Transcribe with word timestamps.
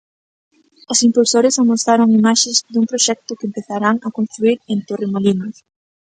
Os 0.91 0.99
impulsores 1.07 1.59
amosaron 1.61 2.15
imaxes 2.19 2.57
dun 2.73 2.85
proxecto 2.91 3.37
que 3.37 3.47
empezarán 3.49 3.95
a 4.07 4.09
construír 4.17 4.57
en 4.73 4.79
Torremolinos. 4.87 5.55